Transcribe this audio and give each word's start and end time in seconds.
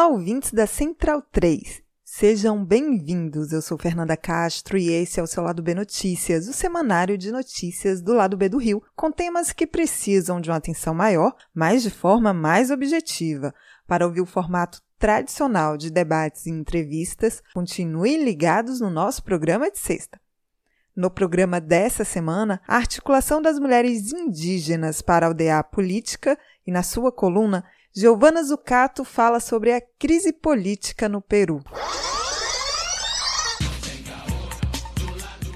Olá, 0.00 0.08
ouvintes 0.08 0.50
da 0.50 0.66
Central 0.66 1.20
3. 1.30 1.82
Sejam 2.02 2.64
bem-vindos. 2.64 3.52
Eu 3.52 3.60
sou 3.60 3.76
Fernanda 3.76 4.16
Castro 4.16 4.78
e 4.78 4.90
esse 4.90 5.20
é 5.20 5.22
o 5.22 5.26
seu 5.26 5.42
Lado 5.42 5.62
B 5.62 5.74
Notícias, 5.74 6.48
o 6.48 6.54
semanário 6.54 7.18
de 7.18 7.30
notícias 7.30 8.00
do 8.00 8.14
lado 8.14 8.34
B 8.34 8.48
do 8.48 8.56
Rio, 8.56 8.82
com 8.96 9.12
temas 9.12 9.52
que 9.52 9.66
precisam 9.66 10.40
de 10.40 10.48
uma 10.48 10.56
atenção 10.56 10.94
maior, 10.94 11.36
mas 11.54 11.82
de 11.82 11.90
forma 11.90 12.32
mais 12.32 12.70
objetiva. 12.70 13.54
Para 13.86 14.06
ouvir 14.06 14.22
o 14.22 14.26
formato 14.26 14.80
tradicional 14.98 15.76
de 15.76 15.90
debates 15.90 16.46
e 16.46 16.50
entrevistas, 16.50 17.42
continuem 17.52 18.24
ligados 18.24 18.80
no 18.80 18.88
nosso 18.88 19.22
programa 19.22 19.70
de 19.70 19.78
sexta. 19.78 20.18
No 20.96 21.10
programa 21.10 21.60
dessa 21.60 22.06
semana, 22.06 22.60
a 22.66 22.76
articulação 22.76 23.42
das 23.42 23.58
mulheres 23.58 24.14
indígenas 24.14 25.02
para 25.02 25.26
aldear 25.26 25.70
política 25.70 26.38
e 26.66 26.72
na 26.72 26.82
sua 26.82 27.12
coluna, 27.12 27.64
Giovana 27.92 28.40
Zucato 28.44 29.04
fala 29.04 29.40
sobre 29.40 29.72
a 29.72 29.80
crise 29.80 30.32
política 30.32 31.08
no 31.08 31.20
Peru. 31.20 31.60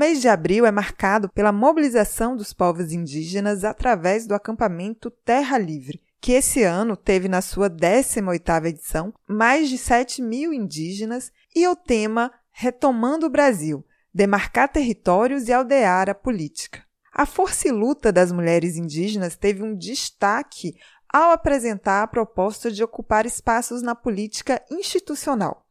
Mês 0.04 0.20
de 0.20 0.28
abril 0.28 0.66
é 0.66 0.70
marcado 0.70 1.30
pela 1.30 1.50
mobilização 1.50 2.36
dos 2.36 2.52
povos 2.52 2.92
indígenas 2.92 3.64
através 3.64 4.26
do 4.26 4.34
acampamento 4.34 5.10
Terra 5.10 5.56
Livre, 5.56 5.98
que 6.20 6.32
esse 6.32 6.62
ano 6.62 6.94
teve 6.94 7.26
na 7.26 7.40
sua 7.40 7.70
18ª 7.70 8.66
edição 8.66 9.14
mais 9.26 9.70
de 9.70 9.78
7 9.78 10.20
mil 10.20 10.52
indígenas 10.52 11.32
e 11.56 11.66
o 11.66 11.74
tema 11.74 12.30
Retomando 12.52 13.24
o 13.24 13.30
Brasil, 13.30 13.82
demarcar 14.12 14.68
territórios 14.68 15.48
e 15.48 15.54
aldear 15.54 16.10
a 16.10 16.14
política. 16.14 16.84
A 17.10 17.24
força 17.24 17.68
e 17.68 17.72
luta 17.72 18.12
das 18.12 18.30
mulheres 18.30 18.76
indígenas 18.76 19.36
teve 19.36 19.62
um 19.62 19.74
destaque 19.74 20.74
ao 21.08 21.30
apresentar 21.30 22.02
a 22.02 22.06
proposta 22.06 22.70
de 22.70 22.84
ocupar 22.84 23.24
espaços 23.24 23.80
na 23.80 23.94
política 23.94 24.62
institucional. 24.70 25.63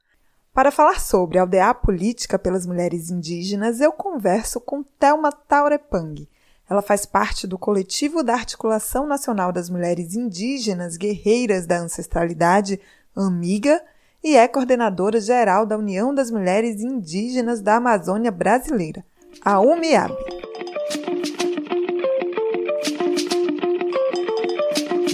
Para 0.53 0.69
falar 0.69 0.99
sobre 0.99 1.39
aldear 1.39 1.73
política 1.81 2.37
pelas 2.37 2.67
mulheres 2.67 3.09
indígenas, 3.09 3.81
eu 3.81 3.91
converso 3.91 4.61
com 4.61 4.83
Thelma 4.83 5.31
Taurepang. 5.31 6.29
Ela 6.69 6.83
faz 6.83 7.07
parte 7.07 7.47
do 7.47 7.57
coletivo 7.57 8.21
da 8.21 8.35
Articulação 8.35 9.07
Nacional 9.07 9.51
das 9.51 9.67
Mulheres 9.67 10.13
Indígenas 10.13 10.95
Guerreiras 10.95 11.65
da 11.65 11.79
Ancestralidade, 11.79 12.79
AMIGA, 13.15 13.81
e 14.23 14.37
é 14.37 14.47
coordenadora 14.47 15.19
geral 15.19 15.65
da 15.65 15.75
União 15.75 16.13
das 16.13 16.29
Mulheres 16.29 16.81
Indígenas 16.81 17.59
da 17.59 17.77
Amazônia 17.77 18.31
Brasileira, 18.31 19.03
a 19.43 19.59
UMIAB. 19.59 20.15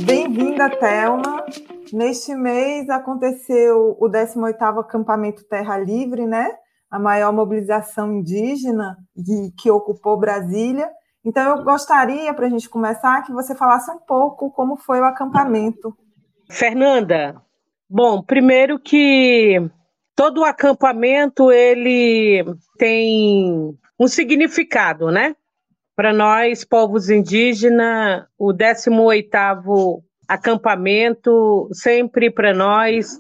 Bem-vinda, 0.04 0.70
Thelma. 0.70 1.46
Neste 1.94 2.36
mês 2.36 2.90
aconteceu 2.90 3.98
o 4.00 4.10
18º 4.10 4.80
acampamento 4.80 5.44
Terra 5.46 5.78
Livre, 5.78 6.26
né? 6.26 6.52
A 6.90 7.00
maior 7.00 7.32
mobilização 7.32 8.14
indígena 8.14 8.98
que, 9.58 9.70
ocupou 9.70 10.18
Brasília. 10.18 10.90
Então 11.24 11.58
eu 11.58 11.64
gostaria, 11.64 12.34
para 12.34 12.48
a 12.48 12.50
gente 12.50 12.70
começar, 12.70 13.22
que 13.24 13.32
você 13.32 13.54
falasse 13.54 13.92
um 13.92 14.00
pouco 14.00 14.52
como 14.52 14.78
foi 14.78 15.00
o 15.00 15.06
acampamento. 15.06 15.96
Fernanda, 16.50 17.42
bom, 17.90 18.24
primeiro 18.24 18.80
que 18.80 19.70
todo 20.16 20.42
o 20.42 20.46
acampamento 20.46 21.52
ele 21.52 22.44
tem 22.78 23.78
um 24.00 24.08
significado, 24.08 25.12
né? 25.12 25.36
Para 25.96 26.14
nós, 26.14 26.64
povos 26.64 27.10
indígenas, 27.10 28.26
o 28.38 28.54
18º 28.54 30.02
acampamento 30.30 31.68
sempre 31.74 32.30
para 32.30 32.54
nós 32.54 33.18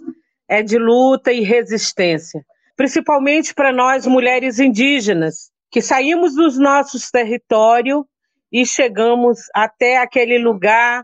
é 0.48 0.62
de 0.62 0.78
luta 0.78 1.34
e 1.34 1.42
resistência, 1.42 2.46
principalmente 2.78 3.52
para 3.52 3.74
nós 3.74 4.06
mulheres 4.06 4.60
indígenas 4.60 5.50
que 5.72 5.82
saímos 5.82 6.36
dos 6.36 6.60
nossos 6.60 7.10
territórios 7.10 8.04
e 8.52 8.64
chegamos 8.64 9.40
até 9.56 9.98
aquele 9.98 10.38
lugar 10.38 11.04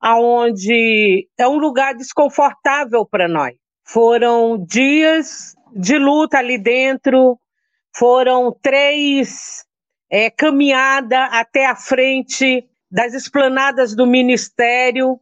aonde 0.00 1.28
é 1.38 1.46
um 1.46 1.56
lugar 1.56 1.94
desconfortável 1.94 3.06
para 3.06 3.28
nós. 3.28 3.54
Foram 3.86 4.58
dias 4.58 5.54
de 5.72 5.98
luta 5.98 6.38
ali 6.38 6.58
dentro, 6.58 7.38
foram 7.96 8.54
três 8.60 9.64
é, 10.10 10.30
caminhada 10.30 11.24
até 11.26 11.66
a 11.66 11.76
frente 11.76 12.68
das 12.90 13.14
esplanadas 13.14 13.94
do 13.94 14.06
ministério, 14.06 15.18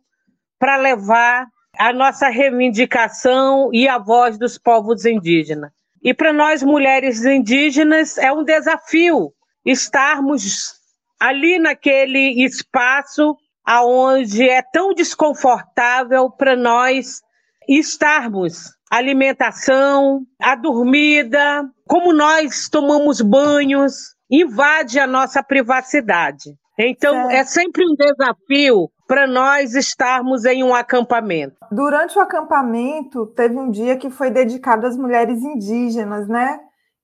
para 0.63 0.77
levar 0.77 1.49
a 1.77 1.93
nossa 1.93 2.29
reivindicação 2.29 3.69
e 3.73 3.89
a 3.89 3.99
voz 3.99 4.39
dos 4.39 4.57
povos 4.57 5.05
indígenas. 5.05 5.73
E 6.01 6.15
para 6.15 6.33
nós, 6.33 6.63
mulheres 6.63 7.25
indígenas, 7.25 8.17
é 8.17 8.33
um 8.33 8.45
desafio 8.45 9.33
estarmos 9.67 10.75
ali 11.19 11.59
naquele 11.59 12.45
espaço 12.45 13.37
aonde 13.65 14.49
é 14.49 14.63
tão 14.63 14.95
desconfortável 14.95 16.31
para 16.31 16.55
nós 16.55 17.21
estarmos. 17.69 18.71
Alimentação, 18.89 20.21
a 20.41 20.55
dormida, 20.55 21.69
como 21.89 22.13
nós 22.13 22.69
tomamos 22.69 23.21
banhos, 23.21 24.15
invade 24.31 25.01
a 25.01 25.09
nossa 25.09 25.43
privacidade. 25.43 26.55
Então, 26.79 27.29
é 27.33 27.43
sempre 27.43 27.85
um 27.85 27.97
desafio 27.97 28.89
para 29.13 29.27
nós 29.27 29.75
estarmos 29.75 30.47
em 30.47 30.65
um 30.65 30.75
acampamento. 30.75 31.59
Durante 31.71 32.19
o 32.19 32.23
acampamento, 32.23 33.27
teve 33.27 33.59
um 33.59 33.71
dia 33.71 33.95
que 33.95 34.09
foi 34.09 34.31
dedicado 34.31 34.87
às 34.87 34.97
mulheres 34.97 35.43
indígenas, 35.43 36.27
né? 36.27 36.59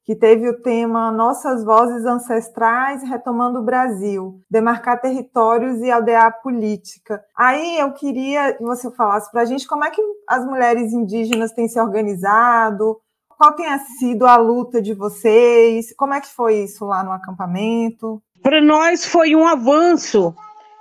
Que 0.06 0.16
teve 0.16 0.48
o 0.48 0.58
tema 0.62 1.12
Nossas 1.12 1.62
Vozes 1.62 2.06
Ancestrais 2.06 3.02
Retomando 3.02 3.58
o 3.58 3.62
Brasil, 3.62 4.40
demarcar 4.50 5.02
territórios 5.02 5.80
e 5.80 5.90
aldear 5.90 6.40
política. 6.40 7.22
Aí 7.36 7.78
eu 7.78 7.92
queria 7.92 8.54
que 8.54 8.62
você 8.62 8.90
falasse 8.92 9.30
para 9.30 9.42
a 9.42 9.44
gente 9.44 9.66
como 9.66 9.84
é 9.84 9.90
que 9.90 10.00
as 10.26 10.46
mulheres 10.46 10.94
indígenas 10.94 11.52
têm 11.52 11.68
se 11.68 11.78
organizado, 11.78 12.96
qual 13.28 13.52
tem 13.52 13.66
sido 13.98 14.24
a 14.24 14.36
luta 14.36 14.80
de 14.80 14.94
vocês, 14.94 15.94
como 15.94 16.14
é 16.14 16.22
que 16.22 16.34
foi 16.34 16.62
isso 16.62 16.86
lá 16.86 17.04
no 17.04 17.12
acampamento? 17.12 18.22
Para 18.42 18.62
nós 18.62 19.04
foi 19.04 19.36
um 19.36 19.46
avanço 19.46 20.34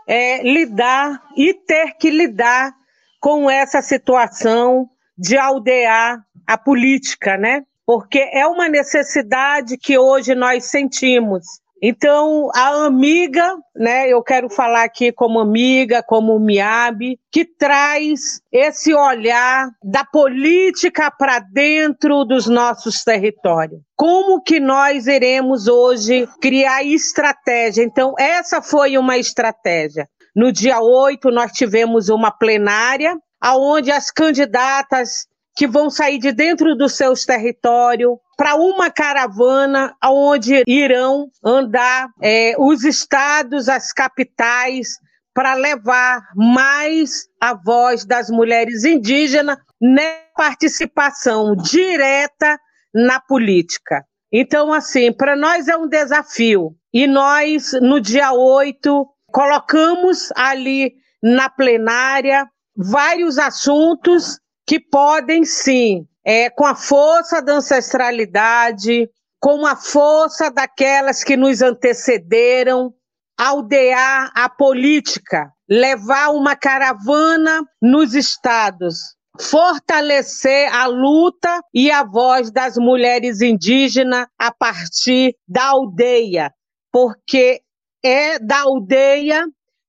é, 0.07 0.41
lidar 0.41 1.21
e 1.35 1.53
ter 1.53 1.97
que 1.97 2.09
lidar 2.09 2.73
com 3.19 3.49
essa 3.49 3.81
situação 3.81 4.89
de 5.17 5.37
aldear 5.37 6.23
a 6.45 6.57
política, 6.57 7.37
né? 7.37 7.63
Porque 7.85 8.19
é 8.31 8.47
uma 8.47 8.69
necessidade 8.69 9.77
que 9.77 9.97
hoje 9.97 10.33
nós 10.33 10.65
sentimos. 10.65 11.45
Então, 11.81 12.49
a 12.55 12.85
amiga, 12.85 13.55
né, 13.75 14.09
eu 14.09 14.23
quero 14.23 14.49
falar 14.49 14.83
aqui 14.83 15.11
como 15.11 15.39
amiga, 15.39 16.01
como 16.01 16.39
MIAB, 16.39 17.19
que 17.31 17.45
traz 17.45 18.41
esse 18.51 18.93
olhar 18.95 19.69
da 19.83 20.03
política 20.03 21.11
para 21.11 21.39
dentro 21.39 22.23
dos 22.25 22.47
nossos 22.47 23.03
territórios. 23.03 23.79
Como 23.95 24.41
que 24.41 24.59
nós 24.59 25.05
iremos 25.05 25.67
hoje 25.67 26.27
criar 26.41 26.83
estratégia? 26.83 27.83
Então, 27.83 28.15
essa 28.17 28.61
foi 28.61 28.97
uma 28.97 29.17
estratégia. 29.17 30.07
No 30.35 30.51
dia 30.51 30.79
8, 30.79 31.29
nós 31.29 31.51
tivemos 31.51 32.09
uma 32.09 32.31
plenária, 32.31 33.15
onde 33.43 33.91
as 33.91 34.09
candidatas 34.09 35.27
que 35.55 35.67
vão 35.67 35.89
sair 35.89 36.17
de 36.17 36.31
dentro 36.31 36.75
dos 36.75 36.95
seus 36.95 37.23
territórios 37.25 38.17
para 38.37 38.55
uma 38.55 38.91
caravana 38.91 39.95
onde 40.03 40.63
irão 40.67 41.27
andar 41.43 42.09
é, 42.21 42.53
os 42.59 42.83
estados, 42.83 43.67
as 43.67 43.91
capitais, 43.91 44.89
para 45.33 45.55
levar 45.55 46.21
mais 46.35 47.27
a 47.41 47.53
voz 47.53 48.05
das 48.05 48.29
mulheres 48.29 48.83
indígenas 48.83 49.57
na 49.81 50.01
participação 50.35 51.55
direta 51.55 52.59
na 52.93 53.19
política. 53.19 54.03
Então, 54.31 54.73
assim, 54.73 55.11
para 55.11 55.35
nós 55.35 55.67
é 55.67 55.75
um 55.75 55.87
desafio. 55.87 56.75
E 56.93 57.07
nós, 57.07 57.73
no 57.81 57.99
dia 57.99 58.31
8, 58.33 59.07
colocamos 59.31 60.29
ali 60.35 60.93
na 61.21 61.49
plenária 61.49 62.47
vários 62.75 63.37
assuntos 63.37 64.39
que 64.65 64.79
podem 64.79 65.45
sim, 65.45 66.05
é, 66.27 66.49
com 66.49 66.65
a 66.65 66.75
força 66.75 67.41
da 67.41 67.53
ancestralidade, 67.53 69.09
com 69.39 69.65
a 69.65 69.77
força 69.77 70.51
daquelas 70.51 71.23
que 71.23 71.37
nos 71.37 71.61
antecederam, 71.61 72.93
aldear 73.39 74.29
a 74.35 74.49
política, 74.49 75.49
levar 75.69 76.31
uma 76.31 76.53
caravana 76.53 77.63
nos 77.81 78.13
estados, 78.13 78.97
fortalecer 79.39 80.69
a 80.73 80.85
luta 80.87 81.61
e 81.73 81.89
a 81.89 82.03
voz 82.03 82.51
das 82.51 82.75
mulheres 82.75 83.39
indígenas 83.39 84.27
a 84.37 84.51
partir 84.51 85.33
da 85.47 85.67
aldeia, 85.67 86.51
porque 86.91 87.61
é 88.03 88.37
da 88.37 88.63
aldeia 88.63 89.45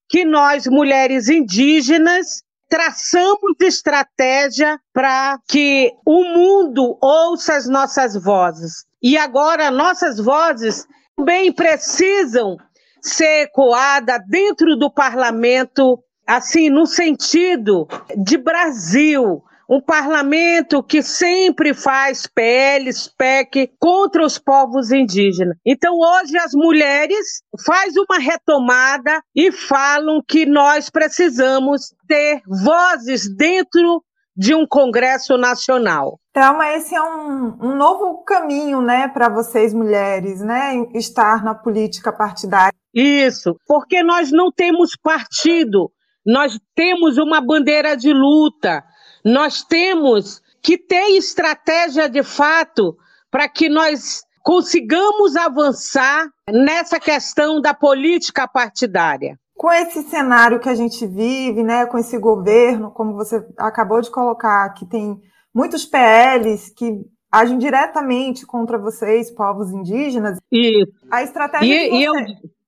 que 0.09 0.25
nós, 0.25 0.69
mulheres 0.69 1.29
indígenas, 1.29 2.43
traçamos 2.69 3.57
estratégia 3.61 4.79
para 4.93 5.39
que 5.49 5.93
o 6.05 6.25
mundo 6.25 6.99
ouça 7.01 7.55
as 7.55 7.67
nossas 7.69 8.15
vozes. 8.15 8.85
E 9.03 9.17
agora 9.17 9.71
nossas 9.71 10.19
vozes 10.19 10.87
também 11.17 11.53
precisam 11.53 12.57
ser 13.01 13.43
ecoadas 13.45 14.21
dentro 14.29 14.77
do 14.77 14.91
parlamento, 14.91 16.03
assim, 16.27 16.69
no 16.69 16.87
sentido 16.87 17.89
de 18.17 18.37
Brasil, 18.37 19.43
um 19.69 19.81
parlamento 19.81 20.83
que 20.83 21.03
sempre 21.03 21.75
faz 21.75 22.27
PLs, 22.27 23.13
PEC 23.17 23.71
contra 23.79 24.25
os 24.25 24.39
povos 24.39 24.91
indígenas. 24.91 25.57
Então 25.65 25.95
hoje 25.95 26.39
as 26.39 26.53
mulheres 26.55 27.43
faz 27.67 27.95
uma 27.97 28.19
retomada 28.19 29.21
e 29.37 29.53
falam 29.53 30.23
que 30.27 30.47
nós 30.47 30.89
precisamos 30.89 31.95
ter 32.07 32.41
vozes 32.47 33.29
dentro 33.37 34.03
de 34.35 34.55
um 34.55 34.65
Congresso 34.67 35.37
Nacional. 35.37 36.21
Thelma, 36.33 36.69
esse 36.75 36.95
é 36.95 37.03
um, 37.03 37.59
um 37.61 37.77
novo 37.77 38.23
caminho, 38.23 38.81
né, 38.81 39.09
para 39.09 39.29
vocês 39.29 39.75
mulheres, 39.75 40.41
né, 40.41 40.77
estar 40.95 41.43
na 41.43 41.57
política 41.57 42.13
partidária. 42.13 42.73
Isso, 42.95 43.57
porque 43.67 44.01
nós 44.01 44.31
não 44.31 44.53
temos 44.53 44.93
partido, 45.03 45.91
nós 46.25 46.57
temos 46.77 47.19
uma 47.19 47.41
bandeira 47.41 47.97
de 47.97 48.13
luta, 48.13 48.85
nós 49.25 49.63
temos 49.63 50.43
que 50.63 50.77
ter 50.77 51.17
estratégia 51.17 52.09
de 52.09 52.23
fato 52.23 52.97
para 53.31 53.49
que 53.49 53.69
nós 53.69 54.23
consigamos 54.43 55.37
avançar 55.37 56.29
nessa 56.51 56.99
questão 56.99 57.61
da 57.61 57.75
política 57.75 58.49
partidária. 58.49 59.39
Com 59.57 59.71
esse 59.73 60.03
cenário 60.05 60.61
que 60.61 60.69
a 60.69 60.75
gente 60.75 61.07
vive, 61.07 61.63
né, 61.63 61.85
com 61.87 61.99
esse 61.99 62.17
governo, 62.19 62.91
como 62.91 63.15
você 63.15 63.45
acabou 63.59 64.01
de 64.01 64.11
colocar, 64.11 64.73
que 64.75 64.87
tem 64.87 65.21
muitos 65.53 65.85
PLs 65.85 66.73
que 66.75 67.01
agem 67.31 67.59
diretamente 67.59 68.47
contra 68.47 68.79
vocês, 68.79 69.31
povos 69.31 69.71
indígenas. 69.71 70.39
Isso. 70.51 70.93
A 71.11 71.23
estratégia 71.23 71.67
e, 71.67 72.01
e 72.01 72.05
eu, 72.05 72.15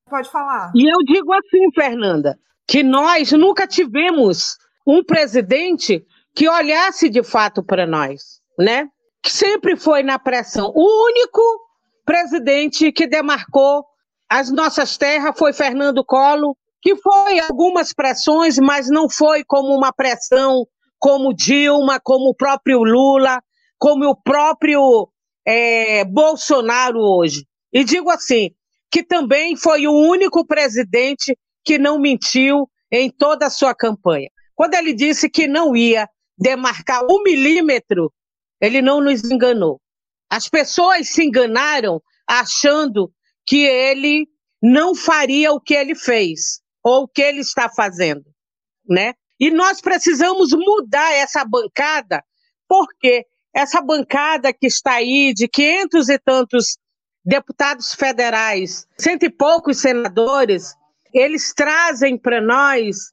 pode 0.08 0.28
falar. 0.30 0.72
E 0.74 0.84
eu 0.84 0.98
digo 1.06 1.32
assim, 1.32 1.70
Fernanda, 1.72 2.38
que 2.66 2.82
nós 2.82 3.32
nunca 3.32 3.66
tivemos 3.66 4.58
um 4.86 5.02
presidente 5.02 6.04
que 6.34 6.48
olhasse 6.48 7.08
de 7.08 7.22
fato 7.22 7.62
para 7.62 7.86
nós, 7.86 8.40
né? 8.58 8.88
Que 9.22 9.30
sempre 9.30 9.76
foi 9.76 10.02
na 10.02 10.18
pressão. 10.18 10.72
O 10.74 11.06
único 11.06 11.40
presidente 12.04 12.92
que 12.92 13.06
demarcou 13.06 13.84
as 14.28 14.50
nossas 14.50 14.96
terras 14.96 15.36
foi 15.36 15.52
Fernando 15.52 16.04
Collor, 16.04 16.54
que 16.80 16.96
foi 16.96 17.38
algumas 17.40 17.92
pressões, 17.92 18.58
mas 18.58 18.88
não 18.88 19.08
foi 19.08 19.44
como 19.44 19.74
uma 19.74 19.92
pressão 19.92 20.66
como 20.98 21.34
Dilma, 21.34 21.98
como 22.02 22.30
o 22.30 22.34
próprio 22.34 22.82
Lula, 22.82 23.42
como 23.78 24.06
o 24.06 24.16
próprio 24.16 25.08
é, 25.46 26.04
Bolsonaro 26.04 27.00
hoje. 27.00 27.46
E 27.72 27.82
digo 27.84 28.10
assim, 28.10 28.50
que 28.90 29.02
também 29.02 29.56
foi 29.56 29.86
o 29.86 29.92
único 29.92 30.46
presidente 30.46 31.36
que 31.64 31.78
não 31.78 31.98
mentiu 31.98 32.68
em 32.92 33.10
toda 33.10 33.46
a 33.46 33.50
sua 33.50 33.74
campanha. 33.74 34.28
Quando 34.54 34.74
ele 34.74 34.92
disse 34.92 35.30
que 35.30 35.48
não 35.48 35.74
ia 35.74 36.08
demarcar 36.40 37.04
um 37.04 37.22
milímetro, 37.22 38.12
ele 38.60 38.80
não 38.80 39.00
nos 39.00 39.22
enganou. 39.24 39.80
As 40.30 40.48
pessoas 40.48 41.08
se 41.08 41.24
enganaram 41.24 42.00
achando 42.26 43.12
que 43.46 43.64
ele 43.64 44.26
não 44.62 44.94
faria 44.94 45.52
o 45.52 45.60
que 45.60 45.74
ele 45.74 45.94
fez 45.94 46.60
ou 46.82 47.02
o 47.02 47.08
que 47.08 47.20
ele 47.20 47.40
está 47.40 47.68
fazendo, 47.68 48.24
né? 48.88 49.14
E 49.38 49.50
nós 49.50 49.80
precisamos 49.80 50.50
mudar 50.52 51.12
essa 51.12 51.44
bancada, 51.44 52.22
porque 52.68 53.26
essa 53.54 53.80
bancada 53.80 54.52
que 54.52 54.66
está 54.66 54.94
aí 54.94 55.32
de 55.34 55.48
quinhentos 55.48 56.08
e 56.08 56.18
tantos 56.18 56.76
deputados 57.24 57.94
federais, 57.94 58.86
cento 58.98 59.24
e 59.24 59.30
poucos 59.30 59.78
senadores, 59.78 60.74
eles 61.12 61.52
trazem 61.52 62.16
para 62.16 62.40
nós 62.40 63.10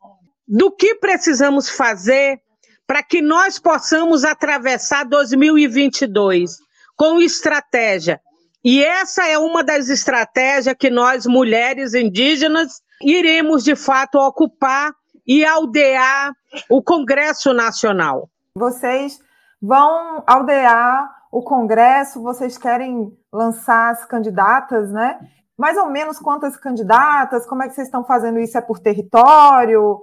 do 0.48 0.72
que 0.72 0.96
precisamos 0.96 1.70
fazer 1.70 2.40
para 2.88 3.04
que 3.04 3.22
nós 3.22 3.60
possamos 3.60 4.24
atravessar 4.24 5.04
2022 5.04 6.58
com 6.96 7.22
estratégia. 7.22 8.20
E 8.64 8.84
essa 8.84 9.28
é 9.28 9.38
uma 9.38 9.64
das 9.64 9.90
estratégias 9.90 10.76
que 10.80 10.90
nós, 10.90 11.26
mulheres 11.26 11.94
indígenas, 11.94 12.82
iremos 13.02 13.64
de 13.64 13.76
fato 13.76 14.18
ocupar 14.18 14.92
e 15.28 15.46
aldear 15.46 16.34
o 16.70 16.82
Congresso 16.82 17.54
Nacional. 17.54 18.30
Vocês 18.56 19.20
vão 19.62 20.24
aldear 20.26 21.18
o 21.32 21.44
Congresso, 21.44 22.22
vocês 22.22 22.58
querem 22.58 23.12
lançar 23.32 23.92
as 23.92 24.06
candidatas, 24.06 24.92
né? 24.92 25.20
Mais 25.58 25.78
ou 25.78 25.90
menos 25.90 26.20
quantas 26.20 26.56
candidatas? 26.56 27.46
Como 27.46 27.64
é 27.64 27.68
que 27.68 27.76
vocês 27.76 27.88
estão 27.88 28.04
fazendo 28.06 28.40
isso? 28.40 28.58
É 28.58 28.62
por 28.62 28.80
território? 28.80 30.00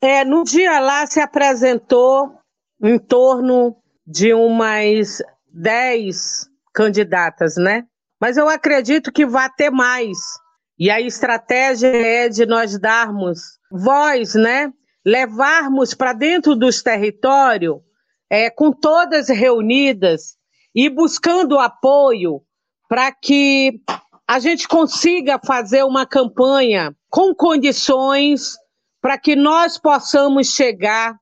É, 0.00 0.24
no 0.24 0.44
dia 0.44 0.78
lá 0.80 1.06
se 1.06 1.20
apresentou 1.20 2.38
em 2.82 2.98
torno 2.98 3.76
de 4.06 4.34
umas 4.34 5.22
10 5.48 6.48
candidatas, 6.74 7.56
né? 7.56 7.84
Mas 8.20 8.36
eu 8.36 8.48
acredito 8.48 9.12
que 9.12 9.24
vai 9.24 9.48
ter 9.50 9.70
mais. 9.70 10.18
E 10.78 10.90
a 10.90 11.00
estratégia 11.00 11.88
é 11.88 12.28
de 12.28 12.44
nós 12.44 12.78
darmos 12.78 13.58
voz, 13.70 14.34
né? 14.34 14.72
Levarmos 15.04 15.94
para 15.94 16.12
dentro 16.12 16.56
dos 16.56 16.82
territórios, 16.82 17.80
é, 18.30 18.50
com 18.50 18.72
todas 18.72 19.28
reunidas 19.28 20.36
e 20.74 20.88
buscando 20.88 21.58
apoio 21.58 22.42
para 22.88 23.12
que 23.12 23.80
a 24.26 24.38
gente 24.38 24.66
consiga 24.66 25.38
fazer 25.44 25.84
uma 25.84 26.06
campanha 26.06 26.94
com 27.10 27.34
condições 27.34 28.54
para 29.04 29.18
que 29.18 29.36
nós 29.36 29.76
possamos 29.76 30.54
chegar 30.54 31.14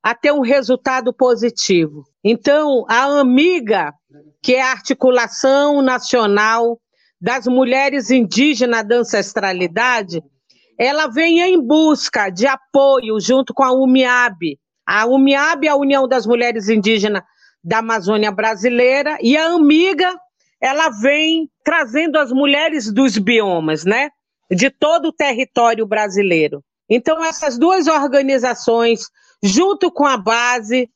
a 0.00 0.14
ter 0.14 0.30
um 0.30 0.42
resultado 0.42 1.12
positivo. 1.12 2.04
Então, 2.22 2.86
a 2.88 3.18
Amiga, 3.18 3.92
que 4.40 4.54
é 4.54 4.62
a 4.62 4.70
Articulação 4.70 5.82
Nacional 5.82 6.78
das 7.20 7.48
Mulheres 7.48 8.12
Indígenas 8.12 8.86
da 8.86 8.98
Ancestralidade, 8.98 10.22
ela 10.78 11.08
vem 11.08 11.40
em 11.40 11.60
busca 11.60 12.30
de 12.30 12.46
apoio 12.46 13.18
junto 13.18 13.52
com 13.52 13.64
a 13.64 13.72
UMIAB. 13.72 14.56
A 14.86 15.04
UMIAB 15.06 15.66
é 15.66 15.70
a 15.70 15.76
União 15.76 16.06
das 16.06 16.28
Mulheres 16.28 16.68
Indígenas 16.68 17.24
da 17.60 17.78
Amazônia 17.78 18.30
Brasileira 18.30 19.18
e 19.20 19.36
a 19.36 19.46
Amiga, 19.46 20.14
ela 20.60 20.90
vem 20.90 21.50
trazendo 21.64 22.20
as 22.20 22.30
mulheres 22.30 22.92
dos 22.92 23.18
biomas, 23.18 23.84
né? 23.84 24.10
De 24.48 24.70
todo 24.70 25.06
o 25.06 25.12
território 25.12 25.84
brasileiro. 25.84 26.62
Então, 26.88 27.24
essas 27.24 27.58
duas 27.58 27.86
organizações, 27.86 29.08
junto 29.42 29.90
com 29.90 30.06
a 30.06 30.16
base, 30.16 30.88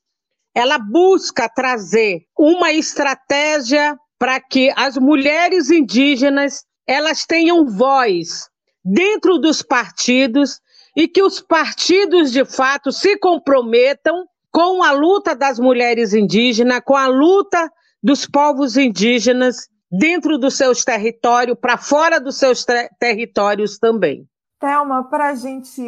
ela 0.55 0.77
busca 0.77 1.49
trazer 1.49 2.25
uma 2.37 2.71
estratégia 2.71 3.97
para 4.17 4.39
que 4.39 4.71
as 4.75 4.97
mulheres 4.97 5.69
indígenas 5.69 6.63
elas 6.87 7.25
tenham 7.25 7.65
voz 7.65 8.49
dentro 8.83 9.37
dos 9.37 9.61
partidos 9.61 10.59
e 10.95 11.07
que 11.07 11.23
os 11.23 11.39
partidos 11.39 12.31
de 12.31 12.43
fato 12.43 12.91
se 12.91 13.17
comprometam 13.17 14.25
com 14.51 14.83
a 14.83 14.91
luta 14.91 15.33
das 15.33 15.57
mulheres 15.57 16.13
indígenas, 16.13 16.81
com 16.83 16.95
a 16.95 17.07
luta 17.07 17.71
dos 18.03 18.25
povos 18.25 18.75
indígenas 18.75 19.69
dentro 19.89 20.37
dos 20.37 20.55
seus 20.55 20.83
territórios, 20.83 21.57
para 21.59 21.77
fora 21.77 22.19
dos 22.19 22.37
seus 22.37 22.65
territórios 22.99 23.77
também. 23.77 24.27
Thelma, 24.61 25.09
para 25.09 25.29
a 25.29 25.35
gente 25.35 25.81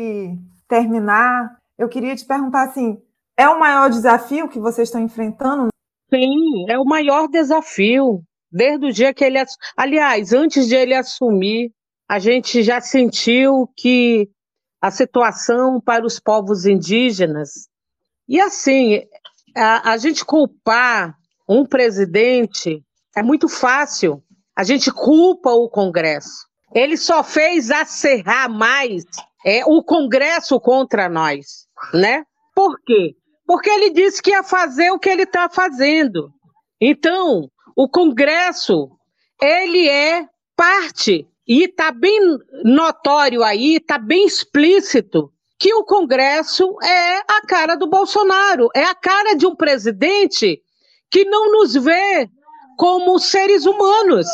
terminar, 0.68 1.58
eu 1.78 1.88
queria 1.88 2.16
te 2.16 2.26
perguntar 2.26 2.64
assim: 2.64 2.98
é 3.38 3.48
o 3.48 3.60
maior 3.60 3.88
desafio 3.90 4.50
que 4.50 4.60
vocês 4.60 4.90
estão 4.90 5.00
enfrentando? 5.00 5.68
Sim, 6.10 6.66
é 6.68 6.78
o 6.80 6.84
maior 6.84 7.28
desafio. 7.28 8.24
Desde 8.52 8.88
o 8.88 8.92
dia 8.92 9.14
que 9.14 9.24
ele. 9.24 9.40
Aliás, 9.78 10.34
antes 10.34 10.68
de 10.68 10.76
ele 10.76 10.94
assumir, 10.96 11.72
a 12.10 12.18
gente 12.18 12.64
já 12.64 12.82
sentiu 12.82 13.68
que 13.78 14.28
a 14.82 14.92
situação 14.92 15.80
para 15.80 16.06
os 16.06 16.20
povos 16.20 16.66
indígenas. 16.66 17.68
E 18.28 18.40
assim, 18.40 19.02
a, 19.56 19.92
a 19.92 19.98
gente 19.98 20.26
culpar 20.26 21.16
um 21.48 21.66
presidente 21.66 22.84
é 23.16 23.22
muito 23.22 23.48
fácil. 23.48 24.24
A 24.56 24.64
gente 24.64 24.92
culpa 24.92 25.52
o 25.52 25.70
Congresso. 25.70 26.48
Ele 26.74 26.98
só 26.98 27.24
fez 27.24 27.70
acerrar 27.70 28.50
mais 28.50 29.04
é, 29.46 29.64
o 29.66 29.84
Congresso 29.84 30.60
contra 30.60 31.08
nós, 31.08 31.68
né? 31.94 32.24
Por 32.56 32.80
quê? 32.82 33.16
Porque 33.46 33.70
ele 33.70 33.90
disse 33.90 34.22
que 34.22 34.32
ia 34.32 34.44
fazer 34.44 34.92
o 34.92 35.00
que 35.00 35.10
ele 35.10 35.24
está 35.24 35.50
fazendo. 35.50 36.32
Então, 36.80 37.50
o 37.76 37.90
Congresso, 37.90 38.90
ele 39.42 39.88
é 39.88 40.26
parte 40.56 41.28
e 41.48 41.66
está 41.66 41.92
bem 41.92 42.20
notório 42.64 43.44
aí, 43.44 43.76
está 43.76 43.98
bem 43.98 44.26
explícito 44.26 45.32
que 45.60 45.74
o 45.74 45.84
Congresso 45.84 46.76
é 46.84 47.20
a 47.20 47.42
cara 47.48 47.76
do 47.76 47.88
Bolsonaro, 47.88 48.70
é 48.76 48.84
a 48.84 48.96
cara 48.96 49.34
de 49.34 49.46
um 49.46 49.56
presidente 49.56 50.62
que 51.10 51.26
não 51.26 51.52
nos 51.52 51.74
vê 51.74 52.30
como 52.78 53.20
seres 53.20 53.66
humanos. 53.66 54.28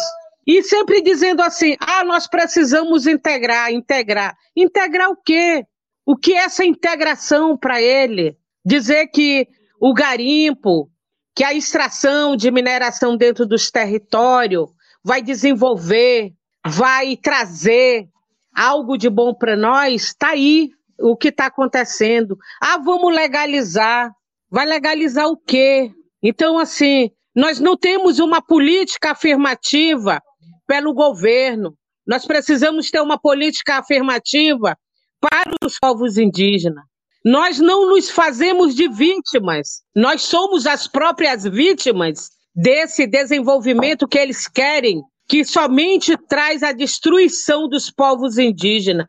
E 0.49 0.63
sempre 0.63 0.99
dizendo 1.03 1.43
assim: 1.43 1.75
ah, 1.79 2.03
nós 2.03 2.25
precisamos 2.25 3.05
integrar, 3.05 3.71
integrar. 3.71 4.35
Integrar 4.55 5.11
o 5.11 5.15
quê? 5.15 5.63
O 6.03 6.17
que 6.17 6.33
é 6.33 6.37
essa 6.37 6.65
integração 6.65 7.55
para 7.55 7.79
ele? 7.79 8.35
Dizer 8.65 9.05
que 9.09 9.47
o 9.79 9.93
garimpo, 9.93 10.89
que 11.35 11.43
a 11.43 11.53
extração 11.53 12.35
de 12.35 12.49
mineração 12.49 13.15
dentro 13.15 13.45
dos 13.45 13.69
territórios 13.69 14.67
vai 15.03 15.21
desenvolver 15.21 16.33
vai 16.65 17.15
trazer 17.15 18.07
algo 18.51 18.97
de 18.97 19.07
bom 19.07 19.35
para 19.35 19.55
nós, 19.55 20.05
está 20.05 20.29
aí 20.29 20.71
o 20.99 21.15
que 21.15 21.27
está 21.27 21.45
acontecendo. 21.45 22.35
Ah, 22.59 22.79
vamos 22.79 23.13
legalizar. 23.13 24.11
Vai 24.49 24.65
legalizar 24.65 25.27
o 25.27 25.37
quê? 25.37 25.91
Então, 26.23 26.57
assim, 26.57 27.11
nós 27.35 27.59
não 27.59 27.77
temos 27.77 28.17
uma 28.17 28.41
política 28.41 29.11
afirmativa 29.11 30.19
pelo 30.69 30.93
governo. 30.93 31.75
Nós 32.05 32.27
precisamos 32.27 32.91
ter 32.91 33.01
uma 33.01 33.17
política 33.19 33.79
afirmativa 33.79 34.77
para 35.19 35.51
os 35.65 35.79
povos 35.79 36.15
indígenas. 36.15 36.85
Nós 37.25 37.59
não 37.59 37.89
nos 37.89 38.11
fazemos 38.11 38.75
de 38.75 38.87
vítimas, 38.87 39.81
nós 39.95 40.21
somos 40.21 40.67
as 40.67 40.87
próprias 40.87 41.43
vítimas 41.43 42.29
desse 42.55 43.07
desenvolvimento 43.07 44.07
que 44.07 44.17
eles 44.19 44.47
querem 44.47 45.01
que 45.27 45.43
somente 45.43 46.15
traz 46.27 46.63
a 46.63 46.71
destruição 46.71 47.67
dos 47.67 47.91
povos 47.91 48.37
indígenas. 48.37 49.07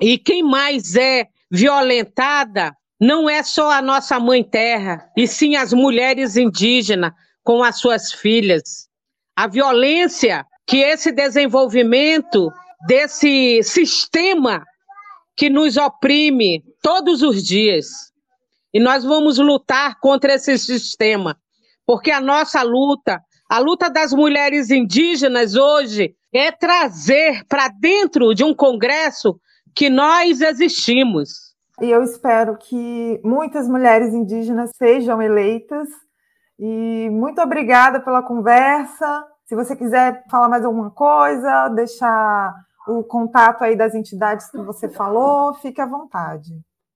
E 0.00 0.16
quem 0.16 0.42
mais 0.42 0.96
é 0.96 1.26
violentada 1.50 2.74
não 2.98 3.28
é 3.28 3.42
só 3.42 3.70
a 3.70 3.82
nossa 3.82 4.18
mãe 4.18 4.42
terra, 4.42 5.10
e 5.16 5.26
sim 5.26 5.56
as 5.56 5.72
mulheres 5.72 6.36
indígenas 6.36 7.12
com 7.44 7.62
as 7.62 7.78
suas 7.78 8.12
filhas. 8.12 8.88
A 9.36 9.46
violência 9.46 10.46
que 10.66 10.78
esse 10.78 11.12
desenvolvimento 11.12 12.50
desse 12.86 13.62
sistema 13.62 14.64
que 15.36 15.48
nos 15.48 15.76
oprime 15.76 16.62
todos 16.82 17.22
os 17.22 17.42
dias. 17.42 18.12
E 18.72 18.80
nós 18.80 19.04
vamos 19.04 19.38
lutar 19.38 19.98
contra 20.00 20.34
esse 20.34 20.58
sistema, 20.58 21.36
porque 21.86 22.10
a 22.10 22.20
nossa 22.20 22.62
luta 22.62 23.20
a 23.52 23.58
luta 23.58 23.90
das 23.90 24.14
mulheres 24.14 24.70
indígenas 24.70 25.54
hoje 25.54 26.16
é 26.32 26.50
trazer 26.50 27.44
para 27.46 27.68
dentro 27.68 28.32
de 28.32 28.42
um 28.42 28.54
congresso 28.54 29.38
que 29.74 29.90
nós 29.90 30.40
existimos. 30.40 31.54
E 31.78 31.90
eu 31.90 32.02
espero 32.02 32.56
que 32.56 33.20
muitas 33.22 33.68
mulheres 33.68 34.14
indígenas 34.14 34.70
sejam 34.74 35.20
eleitas. 35.20 35.86
E 36.58 37.10
muito 37.10 37.42
obrigada 37.42 38.00
pela 38.00 38.22
conversa. 38.22 39.26
Se 39.44 39.54
você 39.54 39.76
quiser 39.76 40.24
falar 40.30 40.48
mais 40.48 40.64
alguma 40.64 40.90
coisa, 40.90 41.68
deixar 41.68 42.54
o 42.86 43.02
contato 43.02 43.62
aí 43.62 43.76
das 43.76 43.94
entidades 43.94 44.50
que 44.50 44.58
você 44.58 44.88
falou, 44.88 45.54
fique 45.54 45.80
à 45.80 45.86
vontade. 45.86 46.50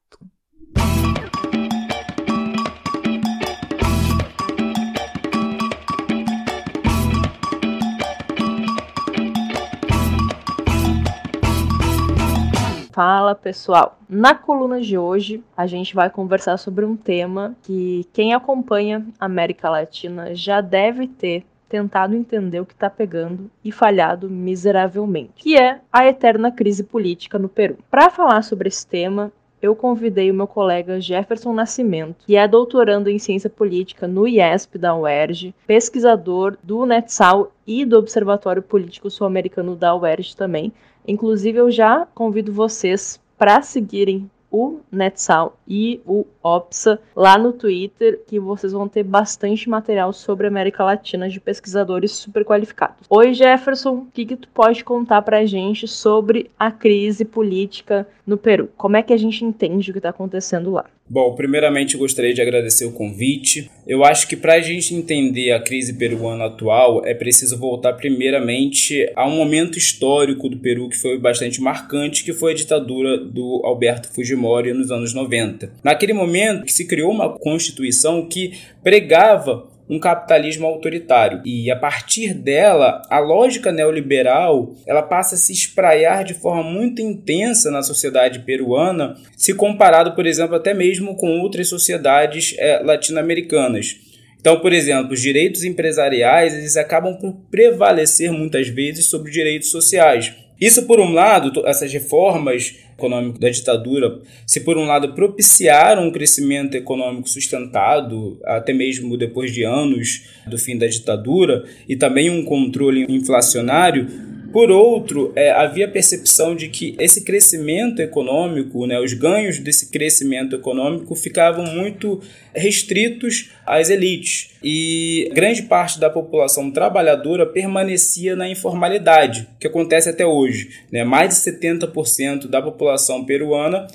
Fala 12.95 13.35
pessoal! 13.35 13.99
Na 14.07 14.33
coluna 14.33 14.79
de 14.79 14.97
hoje 14.97 15.43
a 15.57 15.67
gente 15.67 15.93
vai 15.93 16.09
conversar 16.09 16.55
sobre 16.55 16.85
um 16.85 16.95
tema 16.95 17.53
que 17.61 18.07
quem 18.13 18.33
acompanha 18.33 19.05
a 19.19 19.25
América 19.25 19.69
Latina 19.69 20.33
já 20.33 20.61
deve 20.61 21.05
ter 21.05 21.43
tentado 21.67 22.15
entender 22.15 22.61
o 22.61 22.65
que 22.65 22.71
está 22.71 22.89
pegando 22.89 23.51
e 23.61 23.69
falhado 23.69 24.29
miseravelmente, 24.29 25.33
que 25.35 25.57
é 25.57 25.81
a 25.91 26.07
eterna 26.07 26.53
crise 26.53 26.85
política 26.85 27.37
no 27.37 27.49
Peru. 27.49 27.77
Para 27.91 28.09
falar 28.09 28.43
sobre 28.43 28.69
esse 28.69 28.87
tema, 28.87 29.29
eu 29.61 29.75
convidei 29.75 30.31
o 30.31 30.33
meu 30.33 30.47
colega 30.47 31.01
Jefferson 31.01 31.51
Nascimento, 31.51 32.23
que 32.25 32.37
é 32.37 32.47
doutorando 32.47 33.09
em 33.09 33.19
ciência 33.19 33.49
política 33.49 34.07
no 34.07 34.25
IESP 34.25 34.77
da 34.77 34.95
UERJ, 34.95 35.53
pesquisador 35.67 36.57
do 36.63 36.85
NetSal 36.85 37.51
e 37.67 37.83
do 37.83 37.97
Observatório 37.97 38.61
Político 38.61 39.09
Sul-Americano 39.09 39.75
da 39.75 39.93
UERJ 39.93 40.37
também, 40.37 40.71
Inclusive, 41.07 41.57
eu 41.57 41.71
já 41.71 42.07
convido 42.13 42.51
vocês 42.51 43.19
para 43.37 43.61
seguirem 43.61 44.29
o 44.55 44.79
Netsal 44.89 45.57
e 45.67 45.99
o 46.05 46.25
OPSA 46.41 47.01
lá 47.13 47.37
no 47.37 47.51
Twitter, 47.51 48.21
que 48.25 48.39
vocês 48.39 48.71
vão 48.71 48.87
ter 48.87 49.03
bastante 49.03 49.69
material 49.69 50.13
sobre 50.13 50.47
a 50.47 50.49
América 50.49 50.81
Latina 50.81 51.27
de 51.27 51.41
pesquisadores 51.41 52.13
super 52.13 52.45
qualificados. 52.45 53.05
Oi, 53.09 53.33
Jefferson, 53.33 53.95
o 53.95 54.07
que, 54.13 54.25
que 54.25 54.37
tu 54.37 54.47
pode 54.47 54.81
contar 54.81 55.21
para 55.23 55.39
a 55.39 55.45
gente 55.45 55.89
sobre 55.89 56.49
a 56.57 56.71
crise 56.71 57.25
política 57.25 58.07
no 58.25 58.37
Peru? 58.37 58.69
Como 58.77 58.95
é 58.95 59.03
que 59.03 59.11
a 59.11 59.17
gente 59.17 59.43
entende 59.43 59.89
o 59.89 59.93
que 59.93 59.99
está 59.99 60.09
acontecendo 60.09 60.71
lá? 60.71 60.85
Bom, 61.07 61.35
primeiramente 61.35 61.95
gostaria 61.95 62.33
de 62.33 62.41
agradecer 62.41 62.83
o 62.85 62.91
convite. 62.91 63.69
Eu 63.85 64.03
acho 64.03 64.27
que 64.27 64.35
para 64.35 64.55
a 64.55 64.59
gente 64.59 64.95
entender 64.95 65.51
a 65.51 65.59
crise 65.59 65.93
peruana 65.93 66.45
atual 66.45 67.05
é 67.05 67.13
preciso 67.13 67.59
voltar 67.59 67.93
primeiramente 67.93 69.07
a 69.15 69.27
um 69.27 69.37
momento 69.37 69.77
histórico 69.77 70.49
do 70.49 70.57
Peru 70.57 70.89
que 70.89 70.97
foi 70.97 71.19
bastante 71.19 71.61
marcante, 71.61 72.23
que 72.23 72.33
foi 72.33 72.53
a 72.53 72.55
ditadura 72.55 73.19
do 73.19 73.61
Alberto 73.63 74.11
Fujimori 74.11 74.73
nos 74.73 74.89
anos 74.89 75.13
90. 75.13 75.71
Naquele 75.83 76.11
momento 76.11 76.65
que 76.65 76.73
se 76.73 76.87
criou 76.87 77.11
uma 77.11 77.37
constituição 77.37 78.27
que 78.27 78.53
pregava 78.83 79.74
um 79.89 79.99
capitalismo 79.99 80.65
autoritário. 80.65 81.41
E 81.45 81.69
a 81.69 81.75
partir 81.75 82.33
dela, 82.33 83.01
a 83.09 83.19
lógica 83.19 83.71
neoliberal, 83.71 84.73
ela 84.87 85.01
passa 85.01 85.35
a 85.35 85.37
se 85.37 85.53
espraiar 85.53 86.23
de 86.23 86.33
forma 86.33 86.63
muito 86.63 87.01
intensa 87.01 87.69
na 87.69 87.83
sociedade 87.83 88.39
peruana, 88.39 89.15
se 89.37 89.53
comparado, 89.53 90.13
por 90.13 90.25
exemplo, 90.25 90.55
até 90.55 90.73
mesmo 90.73 91.15
com 91.15 91.39
outras 91.39 91.67
sociedades 91.67 92.55
é, 92.57 92.79
latino-americanas. 92.79 93.97
Então, 94.39 94.59
por 94.59 94.73
exemplo, 94.73 95.13
os 95.13 95.21
direitos 95.21 95.63
empresariais 95.63 96.53
eles 96.53 96.77
acabam 96.77 97.15
por 97.15 97.33
prevalecer 97.49 98.31
muitas 98.31 98.67
vezes 98.67 99.07
sobre 99.07 99.29
os 99.29 99.33
direitos 99.33 99.69
sociais. 99.69 100.33
Isso, 100.59 100.85
por 100.85 100.99
um 100.99 101.11
lado, 101.11 101.67
essas 101.67 101.91
reformas 101.91 102.75
econômicas 102.97 103.39
da 103.39 103.49
ditadura, 103.49 104.21
se 104.47 104.61
por 104.61 104.77
um 104.77 104.85
lado 104.85 105.13
propiciaram 105.13 106.07
um 106.07 106.11
crescimento 106.11 106.75
econômico 106.75 107.29
sustentado, 107.29 108.39
até 108.45 108.73
mesmo 108.73 109.17
depois 109.17 109.53
de 109.53 109.63
anos 109.63 110.23
do 110.47 110.57
fim 110.57 110.77
da 110.77 110.87
ditadura, 110.87 111.65
e 111.87 111.95
também 111.95 112.29
um 112.29 112.43
controle 112.43 113.05
inflacionário, 113.09 114.07
por 114.55 114.71
outro, 114.71 115.33
é, 115.35 115.51
havia 115.51 115.85
percepção 115.85 116.55
de 116.55 116.69
que 116.69 116.95
esse 116.97 117.25
crescimento 117.25 118.01
econômico, 118.01 118.87
né, 118.87 118.97
os 119.01 119.11
ganhos 119.11 119.59
desse 119.59 119.91
crescimento 119.91 120.55
econômico 120.55 121.13
ficavam 121.13 121.65
muito 121.65 122.21
restritos 122.55 123.51
às 123.65 123.89
elites 123.89 124.51
e 124.63 125.29
grande 125.33 125.63
parte 125.63 125.99
da 125.99 126.09
população 126.09 126.71
trabalhadora 126.71 127.45
permanecia 127.45 128.33
na 128.33 128.47
informalidade, 128.47 129.45
que 129.59 129.67
acontece 129.67 130.07
até 130.07 130.25
hoje. 130.25 130.69
Né? 130.89 131.03
Mais 131.03 131.35
de 131.35 131.51
70% 131.51 132.47
da 132.47 132.61
população 132.61 133.25
peruana 133.25 133.87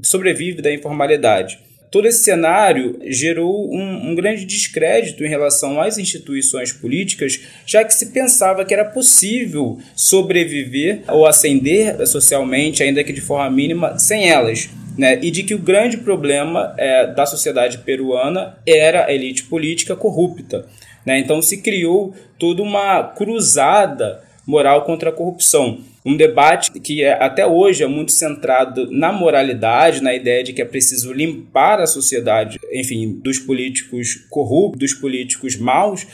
sobrevive 0.00 0.62
da 0.62 0.72
informalidade 0.72 1.65
todo 1.90 2.06
esse 2.06 2.22
cenário 2.22 2.98
gerou 3.04 3.72
um, 3.72 4.10
um, 4.10 4.14
grande 4.14 4.44
descrédito 4.44 5.24
em 5.24 5.28
relação 5.28 5.80
às 5.80 5.98
instituições 5.98 6.72
políticas, 6.72 7.40
já 7.64 7.84
que 7.84 7.94
se 7.94 8.06
pensava 8.06 8.64
que 8.64 8.74
era 8.74 8.84
possível 8.84 9.78
sobreviver 9.94 11.02
ou 11.08 11.26
ascender 11.26 12.06
socialmente, 12.06 12.82
ainda 12.82 13.04
que 13.04 13.12
de 13.12 13.20
forma 13.20 13.50
mínima, 13.50 13.98
sem 13.98 14.28
elas. 14.28 14.68
Né? 14.96 15.18
E 15.22 15.30
de 15.30 15.42
que 15.42 15.54
o 15.54 15.58
grande 15.58 15.98
problema 15.98 16.74
é, 16.78 17.06
da 17.06 17.26
sociedade 17.26 17.78
peruana 17.78 18.56
era 18.66 19.06
a 19.06 19.12
elite 19.12 19.44
política 19.44 19.94
corrupta. 19.94 20.66
Né? 21.04 21.18
Então 21.18 21.42
se 21.42 21.58
criou 21.58 22.14
toda 22.38 22.62
uma 22.62 23.02
cruzada 23.02 24.22
moral 24.46 24.84
contra 24.84 25.10
a 25.10 25.12
corrupção 25.12 25.80
um 26.06 26.16
debate 26.16 26.70
que 26.78 27.02
é, 27.02 27.14
até 27.14 27.44
hoje 27.44 27.82
é 27.82 27.86
muito 27.88 28.12
centrado 28.12 28.88
na 28.92 29.12
moralidade, 29.12 30.00
na 30.00 30.14
ideia 30.14 30.44
de 30.44 30.52
que 30.52 30.62
é 30.62 30.64
preciso 30.64 31.12
limpar 31.12 31.80
a 31.80 31.86
sociedade, 31.86 32.60
enfim, 32.72 33.18
dos 33.20 33.40
políticos 33.40 34.14
corruptos, 34.30 34.78
dos 34.78 34.94
políticos 34.94 35.56
maus, 35.56 36.06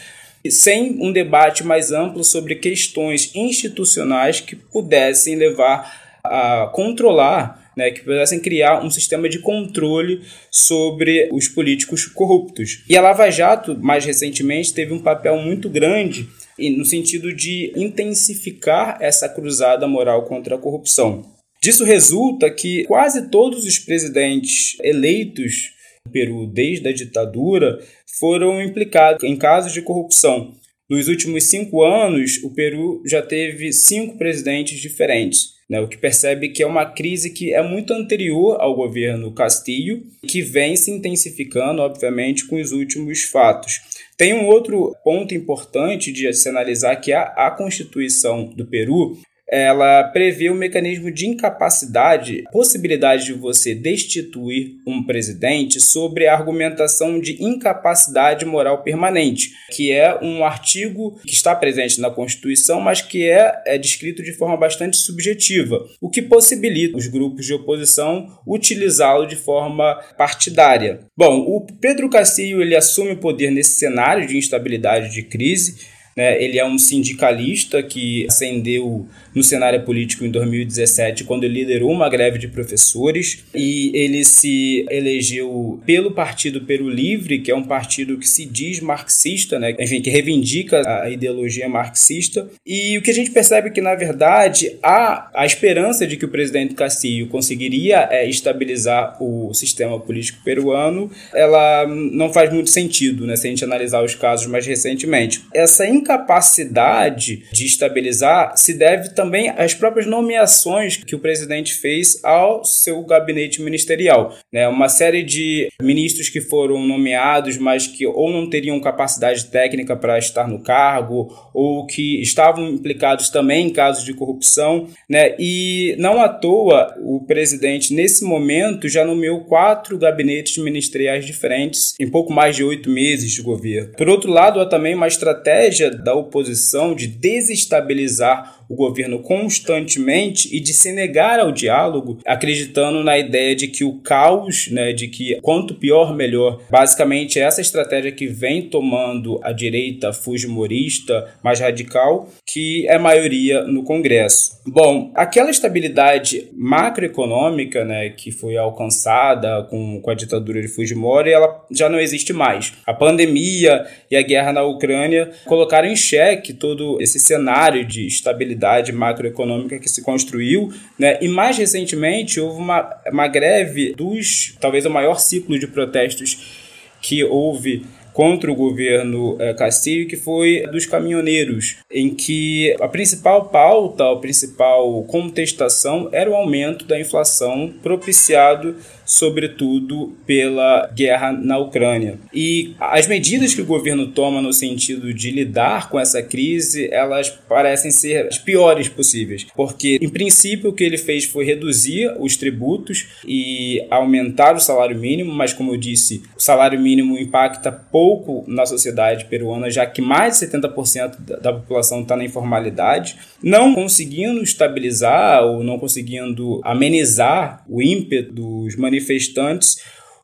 sem 0.49 0.97
um 0.99 1.13
debate 1.13 1.63
mais 1.63 1.93
amplo 1.93 2.25
sobre 2.25 2.55
questões 2.55 3.31
institucionais 3.35 4.41
que 4.41 4.57
pudessem 4.57 5.37
levar 5.37 6.19
a 6.25 6.71
controlar 6.73 7.61
né, 7.77 7.91
que 7.91 8.03
pudessem 8.03 8.39
criar 8.39 8.85
um 8.85 8.91
sistema 8.91 9.29
de 9.29 9.39
controle 9.39 10.23
sobre 10.51 11.29
os 11.33 11.49
políticos 11.49 12.05
corruptos. 12.05 12.83
E 12.89 12.97
a 12.97 13.01
Lava 13.01 13.31
Jato, 13.31 13.79
mais 13.81 14.05
recentemente, 14.05 14.75
teve 14.75 14.93
um 14.93 14.99
papel 14.99 15.39
muito 15.39 15.71
grande 15.71 16.29
no 16.71 16.85
sentido 16.85 17.35
de 17.35 17.73
intensificar 17.77 18.99
essa 19.01 19.29
cruzada 19.29 19.87
moral 19.87 20.25
contra 20.25 20.57
a 20.57 20.59
corrupção. 20.59 21.23
Disso 21.63 21.85
resulta 21.85 22.51
que 22.51 22.85
quase 22.85 23.29
todos 23.29 23.65
os 23.65 23.79
presidentes 23.79 24.77
eleitos 24.83 25.71
no 26.05 26.13
Peru 26.13 26.47
desde 26.47 26.89
a 26.89 26.93
ditadura 26.93 27.79
foram 28.19 28.61
implicados 28.61 29.23
em 29.23 29.37
casos 29.37 29.73
de 29.73 29.83
corrupção. 29.83 30.55
Nos 30.91 31.09
últimos 31.09 31.45
cinco 31.45 31.83
anos, 31.83 32.43
o 32.43 32.51
Peru 32.51 33.03
já 33.07 33.23
teve 33.23 33.73
cinco 33.73 34.19
presidentes 34.19 34.81
diferentes. 34.81 35.53
Né, 35.71 35.81
o 35.81 35.89
que 35.89 35.97
percebe 35.97 36.51
que 36.51 36.63
é 36.63 36.67
uma 36.67 36.85
crise 36.85 37.31
que 37.31 37.55
é 37.55 37.63
muito 37.63 37.95
anterior 37.95 38.61
ao 38.61 38.75
governo 38.75 39.33
Castillo, 39.33 40.03
que 40.29 40.43
vem 40.43 40.77
se 40.77 40.91
intensificando, 40.91 41.81
obviamente, 41.81 42.47
com 42.47 42.61
os 42.61 42.73
últimos 42.73 43.23
fatos. 43.23 43.81
Tem 44.17 44.35
um 44.35 44.47
outro 44.47 44.95
ponto 45.03 45.35
importante 45.35 46.13
de 46.13 46.33
se 46.33 46.49
analisar 46.49 46.97
que 46.97 47.13
a, 47.13 47.23
a 47.23 47.51
Constituição 47.51 48.45
do 48.45 48.67
Peru 48.67 49.19
ela 49.53 50.05
prevê 50.05 50.51
um 50.51 50.55
mecanismo 50.55 51.11
de 51.11 51.27
incapacidade, 51.27 52.45
possibilidade 52.51 53.27
de 53.27 53.35
você 53.35 53.75
destituir 53.75 54.77
um 54.87 55.05
presidente 55.05 55.79
sobre 55.79 56.27
a 56.27 56.33
argumentação 56.33 57.21
de 57.21 57.37
incapacidade 57.45 58.47
moral 58.47 58.83
permanente, 58.83 59.51
que 59.71 59.93
é 59.93 60.19
um 60.23 60.43
artigo 60.43 61.21
que 61.27 61.35
está 61.35 61.55
presente 61.55 62.01
na 62.01 62.11
Constituição, 62.11 62.81
mas 62.81 63.03
que 63.03 63.29
é, 63.29 63.63
é 63.67 63.77
descrito 63.77 64.23
de 64.23 64.33
forma 64.33 64.57
bastante 64.57 64.97
subjetiva, 64.97 65.87
o 66.01 66.09
que 66.09 66.23
possibilita 66.23 66.97
os 66.97 67.07
grupos 67.07 67.45
de 67.45 67.53
oposição 67.53 68.41
utilizá-lo 68.47 69.27
de 69.27 69.37
forma 69.37 70.01
partidária. 70.17 71.01
Bom, 71.15 71.41
o 71.41 71.67
Pedro 71.79 72.09
Castillo 72.09 72.63
ele 72.63 72.75
assume 72.75 73.13
o 73.13 73.19
poder 73.19 73.51
nesse 73.51 73.79
cenário 73.79 74.27
de 74.27 74.39
instabilidade 74.39 75.13
de 75.13 75.23
crise. 75.23 75.92
Né? 76.17 76.43
Ele 76.43 76.59
é 76.59 76.67
um 76.67 76.79
sindicalista 76.79 77.83
que 77.83 78.27
ascendeu 78.27 79.07
no 79.35 79.43
cenário 79.43 79.83
político 79.83 80.25
em 80.25 80.31
2017, 80.31 81.25
quando 81.25 81.47
liderou 81.47 81.91
uma 81.91 82.09
greve 82.09 82.39
de 82.39 82.49
professores 82.49 83.45
e 83.55 83.91
ele 83.95 84.25
se 84.25 84.87
elegeu 84.91 85.81
pelo 85.87 86.13
Partido 86.13 86.61
Peru 86.63 86.89
Livre, 86.89 87.39
que 87.39 87.51
é 87.51 87.57
um 87.57 87.65
partido 87.65 88.19
que 88.19 88.29
se 88.29 88.45
diz 88.45 88.81
marxista, 88.81 89.59
né? 89.59 89.75
Enfim, 89.79 90.01
que 90.01 90.11
reivindica 90.11 90.83
a 91.03 91.11
ideologia 91.11 91.69
marxista. 91.69 92.49
E 92.67 92.99
o 92.99 93.03
que 93.03 93.11
a 93.11 93.15
gente 93.15 93.31
percebe 93.31 93.69
é 93.69 93.71
que, 93.71 93.81
na 93.81 93.95
verdade, 93.95 94.77
há 94.83 95.31
a 95.35 95.47
esperança 95.47 96.07
de 96.07 96.17
que 96.17 96.25
o 96.25 96.29
presidente 96.29 96.75
Castillo 96.75 97.29
conseguiria 97.29 98.09
é, 98.11 98.29
estabilizar 98.29 99.17
o 99.21 99.53
sistema 99.55 99.99
político 99.99 100.43
peruano, 100.45 101.11
ela 101.33 101.87
não 101.87 102.33
faz 102.33 102.53
muito 102.53 102.71
sentido, 102.71 103.27
né? 103.27 103.37
Se 103.37 103.47
a 103.47 103.51
gente 103.51 103.65
analisar 103.65 104.03
os 104.05 104.15
casos 104.15 104.47
mais 104.47 104.67
recentemente. 104.67 105.43
Essa 105.55 105.87
incapacidade 106.03 107.45
de 107.53 107.65
estabilizar 107.65 108.53
se 108.57 108.75
deve 108.75 109.15
também 109.15 109.49
as 109.51 109.75
próprias 109.75 110.07
nomeações 110.07 110.97
que 110.97 111.15
o 111.15 111.19
presidente 111.19 111.75
fez 111.75 112.23
ao 112.25 112.65
seu 112.65 113.03
gabinete 113.05 113.63
ministerial. 113.63 114.37
Né? 114.53 114.69
Uma 114.69 114.89
série 114.89 115.23
de 115.23 115.69
ministros 115.81 116.29
que 116.29 116.41
foram 116.41 116.85
nomeados, 116.85 117.57
mas 117.57 117.87
que 117.87 118.07
ou 118.07 118.31
não 118.31 118.51
teriam 118.51 118.81
capacidade 118.81 119.47
técnica 119.47 119.97
para 119.97 120.19
estar 120.19 120.49
no 120.49 120.63
cargo, 120.63 121.33
ou 121.55 121.87
que 121.87 122.21
estavam 122.21 122.69
implicados 122.69 123.31
também 123.31 123.67
em 123.67 123.71
casos 123.71 124.05
de 124.05 124.13
corrupção. 124.13 124.89
Né? 125.09 125.35
E 125.39 125.95
não 125.99 126.21
à 126.21 126.29
toa, 126.29 126.95
o 127.01 127.25
presidente, 127.25 127.95
nesse 127.95 128.25
momento, 128.25 128.89
já 128.89 129.05
nomeou 129.05 129.45
quatro 129.45 129.97
gabinetes 129.97 130.63
ministeriais 130.63 131.25
diferentes 131.25 131.95
em 132.01 132.11
pouco 132.11 132.33
mais 132.33 132.57
de 132.57 132.65
oito 132.65 132.91
meses 132.91 133.31
de 133.31 133.43
governo. 133.43 133.93
Por 133.97 134.09
outro 134.09 134.31
lado, 134.31 134.61
há 134.61 134.67
também 134.67 134.95
uma 134.95 135.07
estratégia 135.07 135.92
da 135.95 136.15
oposição 136.15 136.95
de 136.95 137.07
desestabilizar 137.07 138.62
o 138.73 138.75
governo 138.75 139.19
constantemente 139.19 140.49
e 140.51 140.59
de 140.59 140.73
se 140.73 140.93
negar 140.93 141.39
ao 141.39 141.53
diálogo, 141.53 142.19
acreditando 142.27 143.05
na 143.05 143.19
ideia 143.19 143.55
de 143.55 143.69
que 143.69 143.85
o 143.85 143.99
caos, 143.99 144.69
né, 144.69 144.95
de 144.95 145.09
que 145.09 145.39
quanto 145.43 145.75
pior, 145.75 146.17
melhor. 146.17 146.63
Basicamente, 146.71 147.39
essa 147.39 147.61
estratégia 147.61 148.11
que 148.11 148.27
vem 148.27 148.63
tomando 148.63 149.39
a 149.43 149.53
direita 149.53 150.11
fujimorista 150.15 151.29
mais 151.45 151.61
radical, 151.61 152.31
que 152.47 152.87
é 152.89 152.99
maioria 152.99 153.63
no 153.65 153.85
Congresso. 153.85 154.63
Bom, 154.67 155.13
aquela 155.15 155.51
estabilidade 155.51 156.49
macroeconômica 156.55 157.85
né, 157.85 158.09
que 158.09 158.31
foi 158.31 158.57
alcançada 158.57 159.65
com, 159.65 160.01
com 160.01 160.11
a 160.11 160.15
ditadura 160.15 160.63
de 160.63 160.69
Fujimori, 160.69 161.31
ela 161.31 161.63
já 161.71 161.91
não 161.91 162.01
existe 162.01 162.33
mais. 162.33 162.73
A 162.87 162.95
pandemia 162.95 163.85
e 164.11 164.17
a 164.17 164.23
guerra 164.23 164.53
na 164.53 164.63
Ucrânia 164.63 165.31
colocaram 165.45 165.89
em 165.89 165.97
xeque 165.97 166.55
todo 166.55 166.99
esse 167.01 167.19
cenário 167.19 167.85
de 167.85 168.07
estabilidade 168.07 168.62
estabilidade 168.63 168.93
macroeconômica 168.93 169.79
que 169.79 169.89
se 169.89 170.03
construiu, 170.03 170.73
né? 170.99 171.19
E 171.21 171.29
mais 171.29 171.59
recentemente 171.59 172.41
houve 172.41 172.61
uma, 172.61 172.97
uma 173.11 173.29
greve 173.29 173.95
dos, 173.95 174.57
talvez 174.61 174.87
o 174.87 174.91
maior 174.91 175.19
ciclo 175.19 175.59
de 175.59 175.67
protestos 175.67 176.61
que 177.01 177.25
houve 177.25 177.85
contra 178.13 178.53
o 178.53 178.55
governo 178.55 179.37
eh, 179.41 179.55
Castillo, 179.55 180.07
que 180.07 180.19
foi 180.19 180.67
dos 180.71 180.85
caminhoneiros, 180.85 181.79
em 181.91 182.15
que 182.15 182.77
a 182.79 182.87
principal 182.87 183.47
pauta, 183.47 184.05
a 184.05 184.17
principal 184.17 185.03
contestação 185.05 186.11
era 186.13 186.31
o 186.31 186.35
aumento 186.35 186.85
da 186.85 187.01
inflação 187.01 187.73
propiciado 187.83 188.77
sobretudo 189.13 190.17
pela 190.27 190.91
guerra 190.95 191.33
na 191.33 191.59
Ucrânia. 191.59 192.19
E 192.33 192.75
as 192.81 193.07
medidas 193.07 193.55
que 193.55 193.61
o 193.61 193.67
governo 193.67 194.07
toma 194.07 194.41
no 194.41 194.55
sentido 194.55 195.13
de 195.13 195.31
lidar 195.31 195.91
com 195.91 196.01
essa 196.01 196.23
crise, 196.23 196.89
elas 196.91 197.29
parecem 197.29 197.91
ser 197.91 198.27
as 198.27 198.39
piores 198.39 198.89
possíveis, 198.89 199.47
porque 199.55 199.99
em 200.01 200.09
princípio 200.09 200.71
o 200.71 200.73
que 200.73 200.83
ele 200.83 200.97
fez 200.97 201.27
foi 201.27 201.45
reduzir 201.45 202.15
os 202.19 202.39
tributos 202.39 203.07
e 203.27 203.87
aumentar 203.91 204.57
o 204.57 204.61
salário 204.61 204.99
mínimo, 204.99 205.31
mas 205.31 205.53
como 205.53 205.73
eu 205.73 205.77
disse, 205.77 206.23
o 206.35 206.41
salário 206.41 206.81
mínimo 206.81 207.19
impacta 207.19 207.71
pouco 207.71 208.45
na 208.49 208.65
sociedade 208.65 209.27
peruana, 209.27 209.71
já 209.71 209.85
que 209.85 210.01
mais 210.01 210.41
de 210.41 210.47
70% 210.47 211.41
da 211.43 211.53
população 211.53 212.01
está 212.01 212.17
na 212.17 212.25
informalidade, 212.25 213.19
não 213.43 213.75
conseguindo 213.75 214.43
estabilizar 214.43 215.45
ou 215.45 215.63
não 215.63 215.79
conseguindo 215.79 216.63
amenizar 216.65 217.63
o 217.69 217.83
ímpeto 217.83 218.33
dos 218.33 218.75
manifestantes 218.77 219.02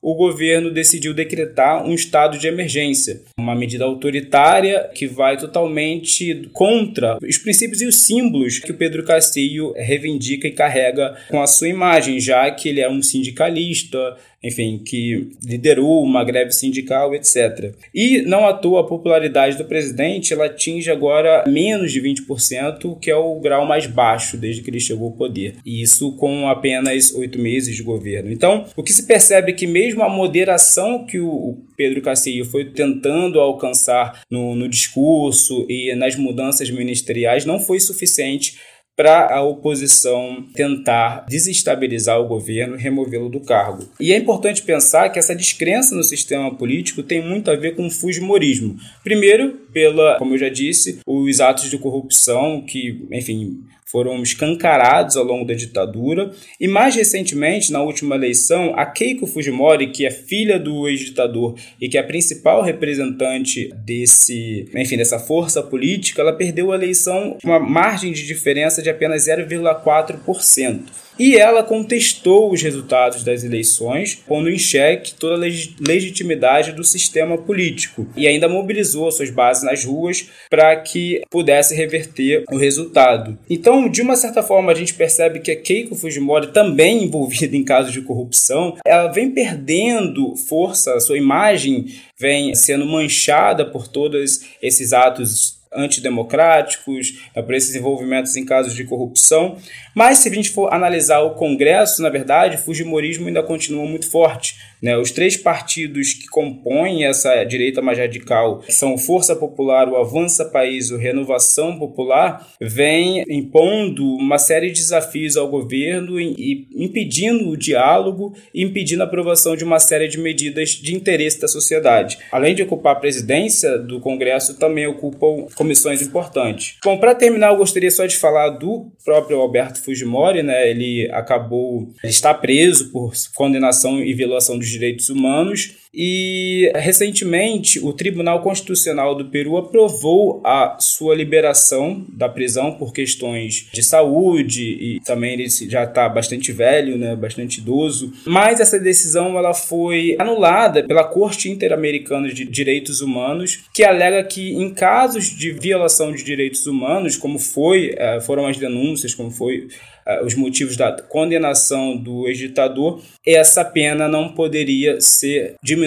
o 0.00 0.14
governo 0.14 0.70
decidiu 0.70 1.12
decretar 1.12 1.84
um 1.84 1.94
estado 1.94 2.38
de 2.38 2.46
emergência, 2.46 3.20
uma 3.36 3.54
medida 3.54 3.84
autoritária 3.84 4.88
que 4.94 5.06
vai 5.06 5.36
totalmente 5.36 6.48
contra 6.52 7.18
os 7.22 7.38
princípios 7.38 7.80
e 7.80 7.86
os 7.86 7.96
símbolos 7.96 8.58
que 8.58 8.70
o 8.70 8.76
Pedro 8.76 9.04
Castillo 9.04 9.74
reivindica 9.76 10.46
e 10.46 10.52
carrega 10.52 11.16
com 11.28 11.42
a 11.42 11.46
sua 11.46 11.68
imagem, 11.68 12.20
já 12.20 12.50
que 12.50 12.68
ele 12.68 12.80
é 12.80 12.88
um 12.88 13.02
sindicalista, 13.02 14.16
enfim, 14.42 14.78
que 14.78 15.30
liderou 15.44 16.02
uma 16.02 16.24
greve 16.24 16.52
sindical, 16.52 17.14
etc. 17.14 17.74
E 17.94 18.22
não 18.22 18.46
à 18.46 18.52
toa 18.52 18.82
a 18.82 18.86
popularidade 18.86 19.56
do 19.56 19.64
presidente 19.64 20.32
ela 20.32 20.46
atinge 20.46 20.90
agora 20.90 21.44
menos 21.46 21.92
de 21.92 22.00
20%, 22.00 22.98
que 23.00 23.10
é 23.10 23.16
o 23.16 23.40
grau 23.40 23.66
mais 23.66 23.86
baixo 23.86 24.36
desde 24.36 24.62
que 24.62 24.70
ele 24.70 24.80
chegou 24.80 25.08
ao 25.08 25.16
poder. 25.16 25.56
E 25.66 25.82
isso 25.82 26.16
com 26.16 26.48
apenas 26.48 27.12
oito 27.14 27.38
meses 27.38 27.74
de 27.74 27.82
governo. 27.82 28.30
Então, 28.30 28.66
o 28.76 28.82
que 28.82 28.92
se 28.92 29.06
percebe 29.06 29.50
é 29.50 29.54
que 29.54 29.66
mesmo 29.66 30.02
a 30.02 30.08
moderação 30.08 31.04
que 31.04 31.18
o 31.18 31.58
Pedro 31.76 32.00
Castillo 32.00 32.44
foi 32.44 32.66
tentando 32.66 33.40
alcançar 33.40 34.22
no, 34.30 34.54
no 34.54 34.68
discurso 34.68 35.66
e 35.68 35.94
nas 35.94 36.16
mudanças 36.16 36.70
ministeriais 36.70 37.44
não 37.44 37.58
foi 37.58 37.80
suficiente 37.80 38.56
para 38.98 39.32
a 39.32 39.40
oposição 39.42 40.44
tentar 40.52 41.24
desestabilizar 41.28 42.20
o 42.20 42.26
governo 42.26 42.74
e 42.74 42.82
removê-lo 42.82 43.28
do 43.28 43.38
cargo. 43.38 43.88
E 44.00 44.12
é 44.12 44.16
importante 44.16 44.62
pensar 44.62 45.08
que 45.10 45.20
essa 45.20 45.36
descrença 45.36 45.94
no 45.94 46.02
sistema 46.02 46.52
político 46.52 47.04
tem 47.04 47.24
muito 47.24 47.48
a 47.48 47.54
ver 47.54 47.76
com 47.76 47.86
o 47.86 47.90
fujimorismo. 47.90 48.76
Primeiro, 49.04 49.52
pela, 49.72 50.18
como 50.18 50.34
eu 50.34 50.38
já 50.38 50.48
disse, 50.48 50.98
os 51.06 51.40
atos 51.40 51.70
de 51.70 51.78
corrupção 51.78 52.60
que, 52.66 53.06
enfim, 53.12 53.62
foram 53.90 54.22
escancarados 54.22 55.16
ao 55.16 55.24
longo 55.24 55.46
da 55.46 55.54
ditadura. 55.54 56.30
E 56.60 56.68
mais 56.68 56.94
recentemente, 56.94 57.72
na 57.72 57.82
última 57.82 58.14
eleição, 58.14 58.74
a 58.76 58.84
Keiko 58.84 59.26
Fujimori, 59.26 59.90
que 59.90 60.04
é 60.04 60.10
filha 60.10 60.58
do 60.58 60.88
ex-ditador 60.88 61.54
e 61.80 61.88
que 61.88 61.96
é 61.96 62.00
a 62.00 62.04
principal 62.04 62.62
representante 62.62 63.70
desse, 63.84 64.68
enfim, 64.74 64.96
dessa 64.96 65.18
força 65.18 65.62
política, 65.62 66.20
ela 66.20 66.34
perdeu 66.34 66.70
a 66.70 66.74
eleição 66.74 67.36
com 67.40 67.48
uma 67.48 67.58
margem 67.58 68.12
de 68.12 68.26
diferença 68.26 68.82
de 68.82 68.87
apenas 68.88 69.26
0,4%. 69.26 70.80
E 71.18 71.36
ela 71.36 71.64
contestou 71.64 72.52
os 72.52 72.62
resultados 72.62 73.24
das 73.24 73.42
eleições, 73.42 74.14
pondo 74.14 74.48
em 74.48 74.56
xeque 74.56 75.14
toda 75.14 75.34
a 75.34 75.48
legitimidade 75.80 76.70
do 76.70 76.84
sistema 76.84 77.36
político 77.36 78.06
e 78.16 78.28
ainda 78.28 78.48
mobilizou 78.48 79.10
suas 79.10 79.28
bases 79.28 79.64
nas 79.64 79.84
ruas 79.84 80.28
para 80.48 80.76
que 80.76 81.22
pudesse 81.28 81.74
reverter 81.74 82.44
o 82.52 82.56
resultado. 82.56 83.36
Então, 83.50 83.88
de 83.88 84.00
uma 84.00 84.14
certa 84.14 84.44
forma, 84.44 84.70
a 84.70 84.74
gente 84.74 84.94
percebe 84.94 85.40
que 85.40 85.50
a 85.50 85.60
Keiko 85.60 85.96
Fujimori, 85.96 86.52
também 86.52 87.02
envolvida 87.02 87.56
em 87.56 87.64
casos 87.64 87.92
de 87.92 88.02
corrupção, 88.02 88.76
ela 88.86 89.08
vem 89.08 89.30
perdendo 89.30 90.36
força, 90.36 91.00
sua 91.00 91.18
imagem 91.18 91.86
vem 92.16 92.54
sendo 92.54 92.86
manchada 92.86 93.64
por 93.64 93.88
todos 93.88 94.42
esses 94.62 94.92
atos 94.92 95.57
antidemocráticos, 95.72 97.30
é 97.34 97.42
por 97.42 97.54
esses 97.54 97.74
envolvimentos 97.74 98.36
em 98.36 98.44
casos 98.44 98.74
de 98.74 98.84
corrupção. 98.84 99.56
Mas 99.94 100.18
se 100.18 100.28
a 100.28 100.32
gente 100.32 100.50
for 100.50 100.72
analisar 100.72 101.20
o 101.20 101.34
Congresso, 101.34 102.02
na 102.02 102.08
verdade, 102.10 102.56
o 102.56 102.58
Fujimorismo 102.58 103.26
ainda 103.26 103.42
continua 103.42 103.86
muito 103.86 104.10
forte. 104.10 104.56
Né? 104.82 104.96
Os 104.96 105.10
três 105.10 105.36
partidos 105.36 106.14
que 106.14 106.26
compõem 106.26 107.04
essa 107.04 107.44
direita 107.44 107.82
mais 107.82 107.98
radical, 107.98 108.60
que 108.60 108.72
são 108.72 108.96
Força 108.98 109.34
Popular, 109.34 109.88
o 109.88 109.96
Avança 109.96 110.44
País, 110.44 110.90
o 110.90 110.96
Renovação 110.96 111.78
Popular, 111.78 112.46
vêm 112.60 113.24
impondo 113.28 114.04
uma 114.16 114.38
série 114.38 114.70
de 114.70 114.80
desafios 114.80 115.36
ao 115.36 115.48
governo 115.48 116.20
e 116.20 116.66
impedindo 116.76 117.48
o 117.48 117.56
diálogo 117.56 118.34
impedindo 118.54 119.02
a 119.02 119.06
aprovação 119.06 119.56
de 119.56 119.64
uma 119.64 119.78
série 119.78 120.08
de 120.08 120.18
medidas 120.18 120.70
de 120.70 120.94
interesse 120.94 121.40
da 121.40 121.48
sociedade. 121.48 122.18
Além 122.30 122.54
de 122.54 122.62
ocupar 122.62 122.96
a 122.96 123.00
presidência 123.00 123.78
do 123.78 124.00
Congresso, 124.00 124.58
também 124.58 124.86
ocupam 124.86 125.46
comissões 125.54 126.02
importantes. 126.02 126.76
Bom, 126.84 126.98
para 126.98 127.14
terminar, 127.14 127.52
eu 127.52 127.56
gostaria 127.56 127.90
só 127.90 128.06
de 128.06 128.16
falar 128.16 128.50
do 128.50 128.90
próprio 129.04 129.38
Alberto 129.38 129.82
Fujimori, 129.82 130.42
né? 130.42 130.70
Ele 130.70 131.08
acabou, 131.12 131.88
ele 132.02 132.12
está 132.12 132.32
preso 132.34 132.90
por 132.90 133.12
condenação 133.34 134.02
e 134.02 134.12
violação 134.14 134.58
de 134.58 134.66
Direitos 134.70 135.08
Humanos 135.08 135.87
e 135.92 136.70
recentemente 136.74 137.80
o 137.80 137.92
Tribunal 137.92 138.42
Constitucional 138.42 139.14
do 139.14 139.26
Peru 139.26 139.56
aprovou 139.56 140.42
a 140.44 140.76
sua 140.78 141.14
liberação 141.14 142.04
da 142.08 142.28
prisão 142.28 142.72
por 142.72 142.92
questões 142.92 143.68
de 143.72 143.82
saúde 143.82 144.62
e 144.62 145.00
também 145.00 145.34
ele 145.34 145.48
já 145.48 145.84
está 145.84 146.08
bastante 146.08 146.52
velho, 146.52 146.96
né, 146.96 147.16
bastante 147.16 147.60
idoso. 147.60 148.12
Mas 148.24 148.60
essa 148.60 148.78
decisão 148.78 149.38
ela 149.38 149.54
foi 149.54 150.16
anulada 150.18 150.84
pela 150.84 151.04
Corte 151.04 151.50
Interamericana 151.50 152.28
de 152.28 152.44
Direitos 152.44 153.00
Humanos, 153.00 153.64
que 153.74 153.84
alega 153.84 154.22
que 154.24 154.52
em 154.52 154.72
casos 154.72 155.26
de 155.26 155.52
violação 155.52 156.12
de 156.12 156.22
direitos 156.22 156.66
humanos, 156.66 157.16
como 157.16 157.38
foi 157.38 157.94
eh, 157.96 158.20
foram 158.20 158.46
as 158.46 158.56
denúncias, 158.56 159.14
como 159.14 159.30
foi 159.30 159.68
eh, 160.06 160.24
os 160.24 160.34
motivos 160.34 160.76
da 160.76 160.92
condenação 160.92 161.96
do 161.96 162.26
ex-ditador, 162.28 163.02
essa 163.26 163.64
pena 163.64 164.08
não 164.08 164.30
poderia 164.32 165.00
ser 165.00 165.54
diminuída. 165.62 165.77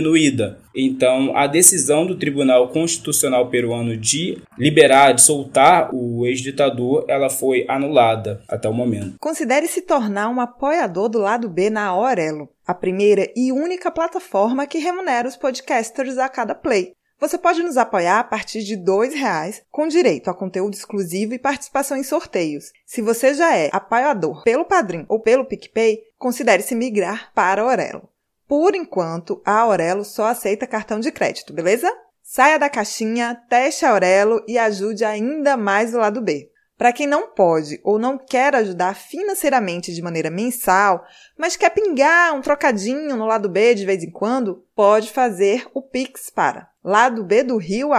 Então, 0.75 1.35
a 1.35 1.47
decisão 1.47 2.05
do 2.05 2.17
Tribunal 2.17 2.69
Constitucional 2.69 3.49
peruano 3.49 3.97
de 3.97 4.41
liberar, 4.57 5.13
de 5.13 5.21
soltar 5.21 5.93
o 5.93 6.25
ex-ditador, 6.25 7.05
ela 7.07 7.29
foi 7.29 7.65
anulada 7.67 8.41
até 8.47 8.69
o 8.69 8.73
momento. 8.73 9.15
Considere 9.19 9.67
se 9.67 9.81
tornar 9.81 10.29
um 10.29 10.39
apoiador 10.39 11.09
do 11.09 11.19
lado 11.19 11.49
B 11.49 11.69
na 11.69 11.87
Aurelo, 11.87 12.49
a 12.65 12.73
primeira 12.73 13.29
e 13.35 13.51
única 13.51 13.91
plataforma 13.91 14.67
que 14.67 14.77
remunera 14.77 15.27
os 15.27 15.35
podcasters 15.35 16.17
a 16.17 16.29
cada 16.29 16.55
play. 16.55 16.93
Você 17.21 17.37
pode 17.37 17.61
nos 17.61 17.77
apoiar 17.77 18.19
a 18.19 18.23
partir 18.23 18.63
de 18.63 18.73
R$ 18.73 19.15
reais, 19.15 19.61
com 19.69 19.87
direito 19.87 20.27
a 20.27 20.33
conteúdo 20.33 20.73
exclusivo 20.73 21.35
e 21.35 21.39
participação 21.39 21.95
em 21.95 22.01
sorteios. 22.01 22.71
Se 22.83 22.99
você 22.99 23.35
já 23.35 23.55
é 23.55 23.69
apoiador 23.71 24.41
pelo 24.43 24.65
Padrim 24.65 25.05
ou 25.07 25.19
pelo 25.19 25.45
PicPay, 25.45 25.99
considere 26.17 26.63
se 26.63 26.73
migrar 26.73 27.31
para 27.35 27.61
a 27.61 27.65
Aurelo. 27.65 28.09
Por 28.51 28.75
enquanto, 28.75 29.41
a 29.45 29.59
Aurelo 29.59 30.03
só 30.03 30.25
aceita 30.25 30.67
cartão 30.67 30.99
de 30.99 31.09
crédito, 31.09 31.53
beleza? 31.53 31.89
Saia 32.21 32.59
da 32.59 32.69
caixinha, 32.69 33.33
teste 33.47 33.85
a 33.85 33.91
Aurelo 33.91 34.43
e 34.45 34.57
ajude 34.57 35.05
ainda 35.05 35.55
mais 35.55 35.95
o 35.95 35.99
lado 35.99 36.21
B. 36.21 36.51
Para 36.77 36.91
quem 36.91 37.07
não 37.07 37.29
pode 37.29 37.79
ou 37.81 37.97
não 37.97 38.17
quer 38.17 38.53
ajudar 38.53 38.93
financeiramente 38.93 39.93
de 39.93 40.01
maneira 40.01 40.29
mensal, 40.29 41.01
mas 41.37 41.55
quer 41.55 41.69
pingar 41.69 42.33
um 42.33 42.41
trocadinho 42.41 43.15
no 43.15 43.25
lado 43.25 43.47
B 43.47 43.73
de 43.73 43.85
vez 43.85 44.03
em 44.03 44.11
quando, 44.11 44.65
pode 44.75 45.09
fazer 45.11 45.65
o 45.73 45.81
Pix 45.81 46.29
para 46.29 46.67
lado 46.83 47.23
B 47.23 47.43
do 47.43 47.55
Rio. 47.55 47.91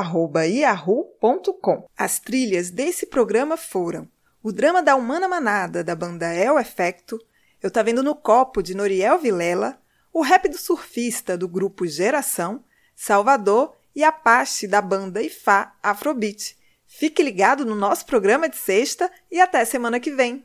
As 1.96 2.18
trilhas 2.20 2.70
desse 2.70 3.06
programa 3.06 3.56
foram 3.56 4.06
o 4.42 4.52
drama 4.52 4.82
da 4.82 4.96
Humana 4.96 5.26
Manada, 5.26 5.82
da 5.82 5.96
banda 5.96 6.26
El 6.26 6.58
Efecto, 6.58 7.18
Eu 7.62 7.70
Tá 7.70 7.82
Vendo 7.82 8.02
no 8.02 8.14
Copo, 8.14 8.62
de 8.62 8.74
Noriel 8.74 9.18
Vilela, 9.18 9.80
o 10.12 10.22
rap 10.22 10.48
do 10.48 10.56
surfista, 10.56 11.36
do 11.36 11.48
grupo 11.48 11.86
Geração, 11.86 12.64
Salvador 12.94 13.74
e 13.96 14.04
Apache, 14.04 14.68
da 14.68 14.80
banda 14.80 15.22
Ifá 15.22 15.74
Afrobeat. 15.82 16.56
Fique 16.86 17.22
ligado 17.22 17.64
no 17.64 17.74
nosso 17.74 18.06
programa 18.06 18.48
de 18.48 18.56
sexta 18.56 19.10
e 19.30 19.40
até 19.40 19.64
semana 19.64 19.98
que 19.98 20.12
vem. 20.12 20.40